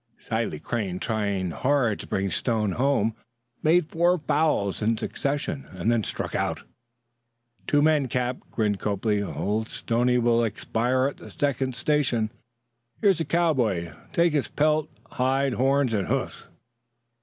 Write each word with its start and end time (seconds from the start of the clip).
Sile 0.19 0.57
Crane, 0.63 0.97
trying 0.97 1.51
hard 1.51 1.99
to 1.99 2.07
bring 2.07 2.31
Stone 2.31 2.71
home, 2.71 3.13
made 3.61 3.85
four 3.91 4.17
fouls 4.17 4.81
in 4.81 4.97
succession, 4.97 5.67
and 5.73 5.91
then 5.91 6.01
struck 6.03 6.33
out. 6.33 6.61
"Two 7.67 7.83
men, 7.83 8.07
cap," 8.07 8.37
grinned 8.49 8.79
Copley. 8.79 9.21
"Old 9.21 9.67
Stoney 9.67 10.17
will 10.17 10.43
expire 10.43 11.05
at 11.05 11.17
the 11.17 11.29
second 11.29 11.75
station. 11.75 12.31
Here's 12.99 13.19
the 13.19 13.25
cowboy; 13.25 13.93
take 14.11 14.33
his 14.33 14.47
pelt, 14.47 14.89
hide, 15.07 15.53
horns 15.53 15.93
and 15.93 16.07
hoofs." 16.07 16.45